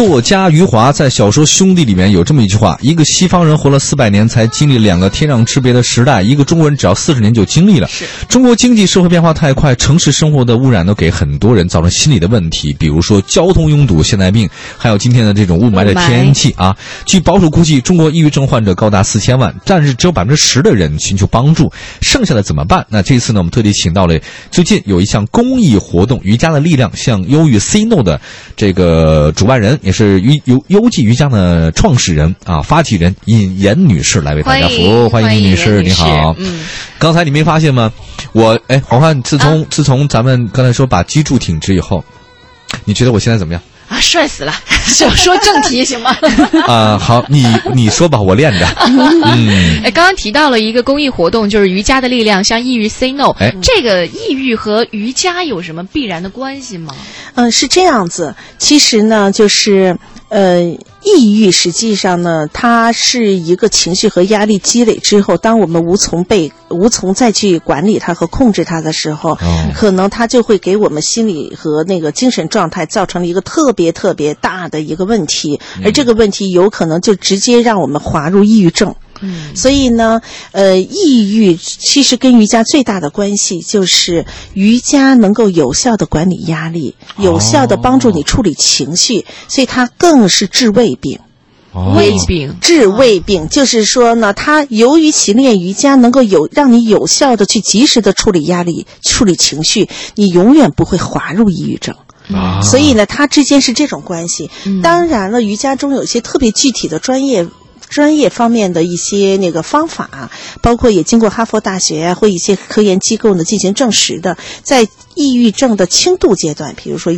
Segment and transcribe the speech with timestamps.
[0.00, 7.86] 作家余华在小说《兄弟》里面有这么一句话：一个西方人活了四百年才经历两个天壤之别的时代，一个中国人只要四十年就经历了。
[7.86, 16.74] 是中国经济社会变化太快，城市生活的污染都给很多人造成心理的问题，比如说交通拥堵、现代病，还有今天的这种雾霾的天气啊。
[17.04, 21.70] 据保守估计，中国抑郁症患者高达四千万，但是只有百分之十的人寻求帮助，
[22.00, 22.86] 剩下的怎么办？
[22.88, 24.18] 那这次呢，我们特地请到了
[24.50, 28.18] 最近有一项公益活动——瑜伽的力量，向忧郁 say no 的
[28.56, 35.08] 这个主办人，也是瑜游优记瑜伽的创始人啊，发起人尹岩女士来为大家服务。
[35.08, 36.34] 欢迎尹女士，你好。
[36.38, 36.60] 嗯，
[36.98, 37.92] 刚才你没发现吗？
[38.32, 42.04] 我哎，黄欢，自从、啊自从咱们刚才说把脊柱挺直以后，
[42.84, 43.62] 你觉得我现在怎么样？
[43.90, 44.54] 啊，帅死了！
[44.86, 46.16] 想说正题行吗？
[46.66, 47.44] 啊、好，你
[47.74, 48.64] 你说吧，我练着。
[48.86, 53.30] 嗯，哎，刚刚提到了一个公益活动，就是瑜伽的力量向抑郁 say no。
[53.40, 56.94] 哎这个抑郁和瑜伽有什么必然的关系吗？
[57.34, 58.34] 嗯，是这样子。
[58.58, 59.96] 其实呢，就是
[60.30, 60.60] 呃，
[61.02, 69.38] 抑郁实际上呢，它是一个情绪和压力积累之后，当我们无从被无从再去管理它和控制它的时候，哦
[69.74, 78.94] 可能它就会给我们心理和那个精神状态造成了一个特别特别大的一个问题，而这个问题有可能就直接让我们滑入抑郁症。
[79.20, 80.20] 嗯，所以呢，
[80.52, 91.18] 呃，抑郁其实跟瑜伽最大的关系就是瑜伽能够有效的管理压力，有效的帮助你处理情绪，所以它更是治胃病。
[91.72, 101.94] 哦胃病治胃病就是说呢，它由于勤练瑜伽能够有让你有效的去及时的处理压力、处理情绪，你永远不会滑入抑郁症。
[102.34, 104.50] 啊所以呢，它之间是这种关系。
[104.64, 107.46] 嗯当然了，瑜伽中有一些特别具体的专业。
[107.90, 110.30] 专业方面的一些那个方法，
[110.62, 117.12] 包括也经过哈佛大学啊或一些科研机构呢进行证实的，在抑郁症的轻度阶段，比如说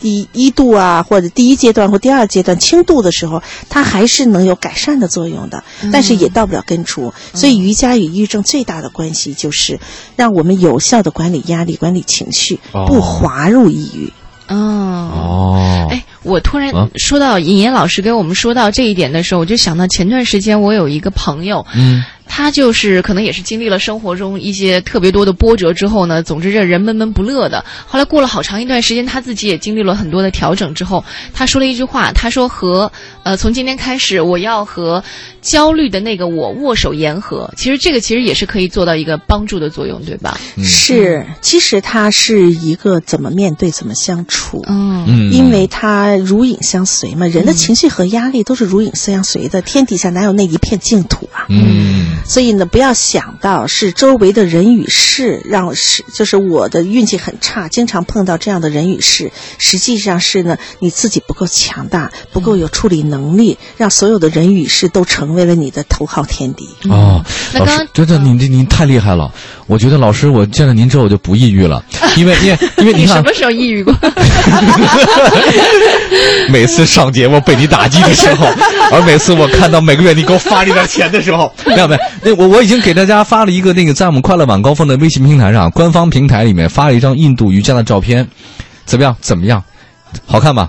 [0.00, 7.12] 第一度啊，或者第一阶段或第二阶段轻度的时候，它还是能有改善的作用的，但是也到不了根除。
[7.32, 9.80] 所以瑜伽与抑郁症最大的关系就是
[10.14, 14.12] 让我们有效的管理压力、管理情绪，哦不滑入抑郁。
[14.48, 14.56] 哦。
[14.56, 15.93] 哦，哎，
[16.24, 16.88] 我突然啊？
[16.96, 22.02] 说到尹岩老师给我们说到这一点的时候，我就想到前段时间我有一个朋友，嗯，
[22.36, 27.64] 他就是可能也是经历了生活中一些特别多的波折之后呢，总之这人闷闷不乐的。
[27.86, 32.90] 后来过了好长一段时间，他自己也经历了很多的调整之后，他说了一句话，他说和
[33.22, 35.04] 呃从今天开始我要和
[35.42, 37.54] 焦虑的那个我握手言和。
[37.56, 40.36] 其实这个其实也是可以做到一个帮助的作用，对吧？
[40.60, 44.60] 是，其实它是一个怎么面对、怎么相处。
[44.66, 49.62] 嗯嗯，因为它如影相随嘛，人的情绪和压力都是如影相随的。
[49.62, 51.23] 天底下哪有那一片净土啊？
[51.48, 59.30] 嗯所以呢，不要想到是周围的人与事让是，就是我的运气很差，经常碰到这样的人与事。
[59.58, 66.66] 实际上是呢，你自己不够强大，不够有处理能力，让所有的人与事都成为了你的头号天敌。
[66.88, 67.22] 哦，
[67.52, 69.30] 老师真的您这您太厉害了。
[69.66, 71.84] 我觉得老师，我见了您之后我就不抑郁了，
[72.16, 73.94] 因为因为因为你看你什么，时候抑郁过？
[76.48, 78.46] 每次上节目被你打击的时候，
[78.92, 81.33] 而每次我看到每个月你给我发这点钱的时候，
[81.66, 88.26] 没有没有，那我我已经给大家发了一个那个在我们快乐晚高峰的微信平台上官方平台里面发了一张印度瑜伽的照片，
[88.84, 89.16] 怎么样？
[89.20, 89.62] 怎么样？
[90.26, 90.68] 好看吧？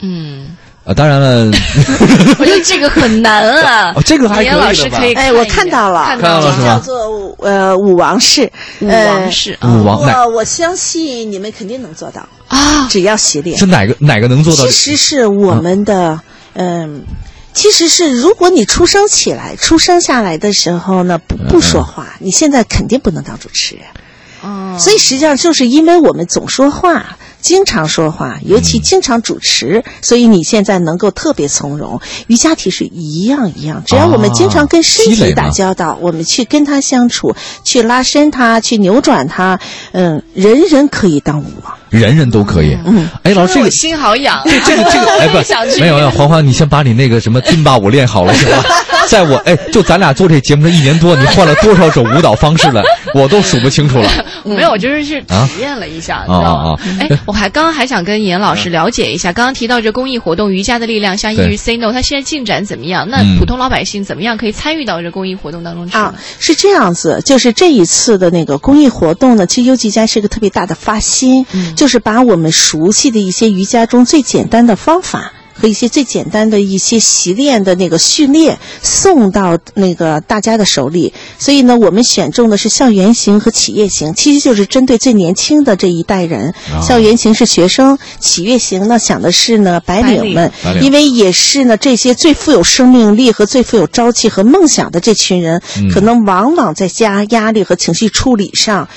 [0.00, 1.46] 嗯，啊，当然了，
[2.38, 3.92] 我觉得这个很难啊。
[3.94, 13.56] 哦 这个还可以的吧老师可以哎，我看到了，看看到了是吧叫做呃武王式，武呃王式啊武王我我相信你们肯定能做到，啊，只要习练。
[13.56, 14.72] 是哪个哪个能做到其？
[14.72, 16.20] 实是我们的，
[16.54, 17.04] 嗯。
[17.54, 23.84] 其实是，如果你出生起来、出生下来的时候呢，不不说话，你现在肯定不能当主持人。
[24.42, 32.00] 哦所以实际上就是因为我们总说话，经常说话，尤其经常主持，所以你现在能够特别从容。
[32.28, 39.58] 瑜伽体是一样一样，只要我们经常跟身体打交道，我们去跟它相处，去拉伸它，去扭转它，
[39.90, 41.74] 嗯，人人可以当舞王。
[41.90, 42.74] 人人都可以。
[42.86, 44.40] 嗯，哎，老师，这我个心好痒。
[44.46, 45.36] 这这个这个，哎不，
[45.78, 48.64] 没有没有，黄黄，你先把你那个什么尊巴舞练好了行吧？
[49.08, 52.82] 在我哎，就咱俩做这节目这一年多，你换了多少种舞蹈方式了，
[53.14, 54.08] 我都数不清楚了。
[54.44, 56.78] 没有，我就是是啊体验了一下，知道吗啊？
[57.00, 63.08] 哎，我还刚刚还想跟严老师了解一下，刚刚提到这公益活动“瑜伽的力量”像抑对郁 say no，它现在进展怎么样？
[63.08, 75.32] 那嗯普通老百姓怎么样可以参与到这公益活动当中去啊？，是这样子，就是这一次的那个公益活动呢，其实优吉家是一个特别大的发心，嗯就是把我们熟悉的一些瑜伽中最简单的方法。
[75.62, 81.14] 和一些最简单的一些习练的那个训练送到那个大家的手里。
[81.38, 86.52] 所以呢，我们选中的是校园型和企业型，其实就是针对最年轻的这一代人。
[86.82, 90.50] 校园型是学生，企业型呢想的是呢白领们，
[90.80, 95.62] 因为也是呢这些最富有生命力和最富有朝气和梦想的这群人，
[95.94, 98.88] 可能往往在家压力和情绪处理上，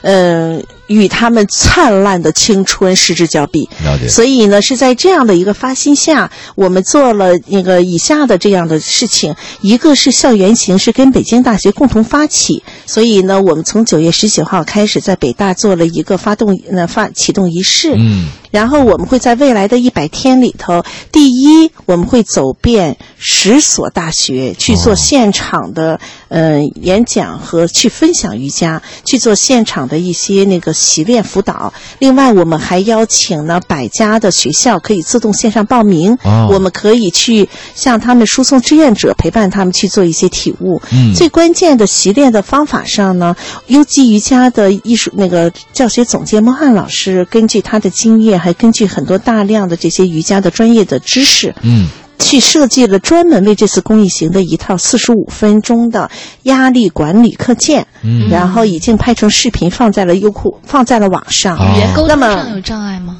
[0.00, 0.64] 嗯。
[0.86, 3.68] 与他们灿烂的青春失之交臂。
[3.84, 4.08] 了解。
[4.08, 12.62] 所以呢，是在这样的一个发心下，我们做了那个以下的这样的事情：一个是校园行，是跟北京大学共同发起。
[12.86, 17.94] 所以呢，我们从九月十九号开始，在北大做了一个发动那发启动仪式。
[17.96, 18.28] 嗯。
[18.54, 25.98] 然后我们会在未来的一百天里头，第一，我们会走遍十所大学去做现场的
[26.28, 30.72] 呃演讲和去分享瑜伽，去做现场的一些那个。
[30.84, 36.16] 习练辅导，另外我们还邀请了百家的学校可以自动线上报名，
[36.50, 40.80] 我们可以去向他们输送志愿者，陪伴他们去做一些体悟。
[40.92, 43.34] 嗯，最关键的习练的方法上呢，
[43.68, 51.88] 优基瑜伽的艺术那个教学总监莫汉老师，根据他的经验，还根据很多大量的这些瑜伽的专业的知识，嗯。
[52.16, 56.10] 去设计了专门为这次公益行的一套四十五分钟的
[56.44, 61.56] 压力管理课件，嗯，然后已经拍成视频放在了优酷，放在了网上。
[61.58, 63.16] 语言沟通上有障碍吗？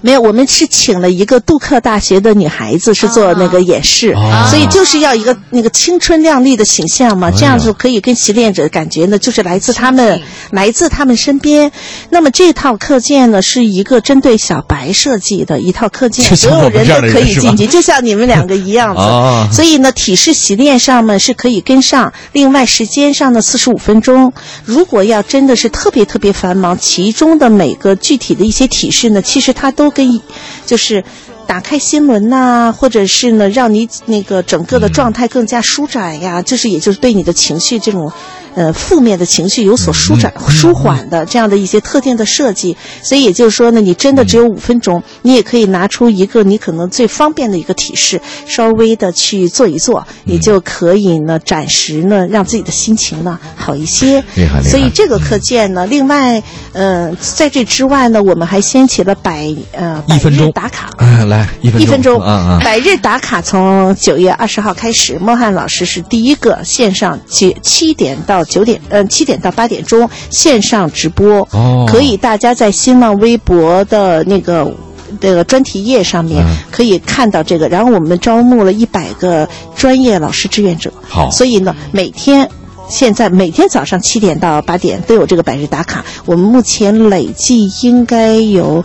[0.00, 4.14] 没有，我们是请了一个杜克大学的女孩子是做那个演示，
[4.48, 10.20] 所以就是要一个那个青春靓丽的形象嘛，这样就可以跟习练者感觉呢，就是来自他们，
[10.50, 11.72] 来自他们身边。
[12.10, 19.54] 那么这套课件呢，是一个针对小白设计的一套课件，所有人都可以进去，就像你们两个一样子。
[19.54, 22.12] 所以呢，体式习练上面是可以跟上。
[22.32, 24.32] 另外时间上呢，四十五分钟。
[24.64, 29.90] 如果要真的是特别特别繁忙，其中的每个具体的一些体式呢，其实它都。
[29.90, 30.20] 跟，
[30.64, 31.04] 就是
[31.46, 38.10] 打开心门呐，或者是呢，让你那个整个的状态更加舒展呀，就是也就是对你的情绪这种。
[38.54, 54.22] 呃，负面的情绪有所舒展、舒缓的这样的一些特定的设计，所以也就是说呢，你真的只有五分钟，你也可以拿出一个你可能最方便的一个体式，稍微的去做一做，你就可以呢，暂时呢，让自己的心情呢好一些。
[54.34, 54.68] 厉害厉害！
[54.68, 56.42] 所以这个课件呢，另外，
[56.74, 60.90] 嗯，在这之外呢，我们还掀起了百呃百日打卡，
[61.24, 62.60] 来一分钟，一分钟，啊啊！
[62.62, 68.41] 百日打卡从九月二十号开始，莫汉老师是第一个线上七七点到。
[68.44, 71.46] 九点，嗯，七点到八点钟线上直播，
[71.86, 74.72] 可以大家在新浪微博的那个
[75.20, 77.68] 这个专题页上面可以看到这个。
[77.68, 82.48] 然后我们招募了一百个专业老师志愿者，好，所以呢，每天
[82.88, 86.04] 现在每天早上七点到八点都有这个百日打卡。
[86.24, 88.84] 我们目前累计应该有，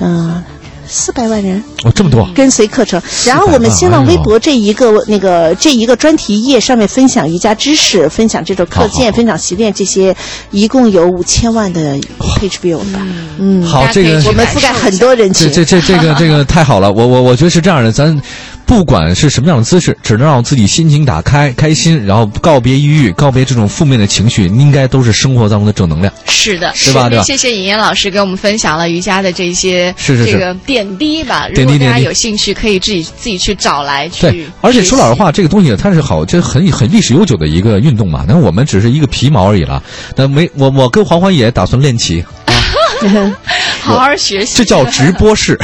[0.00, 0.42] 嗯。
[0.88, 10.14] 四百万人哦，这么多跟随课程，然后我们新浪微博这一个那个这一个专题页上面分享瑜伽知识，分享这种课件，分享习练这些，
[10.50, 13.06] 一共有五千万的 page view 吧。
[13.38, 18.20] 嗯，好，这个我们覆盖很多人群，这这这这个这个 太好了，我我我觉得是这样的，咱。
[18.66, 26.12] 不管是什么样的姿势，只能让自己心情打开、开心，然后告别抑郁，告别这种负面的情绪，应该都是生活当中的正能量。
[26.26, 27.08] 是的，是吧？
[27.22, 31.48] 谢谢尹岩老师给我们分享了瑜伽的这些是是这个点滴吧。
[31.54, 31.86] 点滴点滴。
[31.86, 34.22] 大家有兴趣可以自己自己去找来去。
[34.22, 38.24] 对，而且说老实话，这个东西它是好，这很很历史悠久的一个运动嘛。
[38.26, 39.82] 那我们只是一个皮毛而已了。
[40.16, 42.24] 那没我我跟黄欢也打算练起。
[43.86, 45.56] 好好学习，这叫直播室。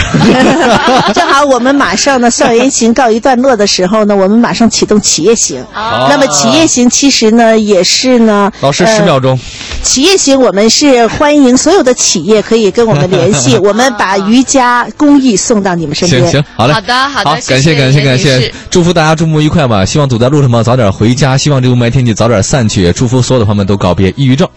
[1.13, 5.65] 正好我们马上呢，校园行告一段落的时候呢，我们马上启动企业型。
[5.75, 9.39] 那么企业行其实呢，也是呢，老师十秒钟。
[9.83, 16.23] 企业行，我们是欢迎所有的企业可以跟我们联系， 我们把瑜伽公益送到你们身边。
[16.23, 19.85] 行行，好嘞，好的好的，感谢感谢感谢，祝福大家周末愉快吧！
[19.85, 24.49] 希望堵在路上嘛早点回家，希望这个雾霾天气早点散去，祝福所有的朋友们都告别抑郁症。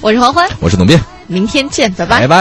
[0.00, 0.98] 我是黄欢，我是董斌。
[1.28, 2.36] 明天见，拜拜拜拜。